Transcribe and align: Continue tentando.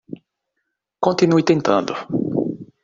Continue 1.05 1.43
tentando. 1.49 1.93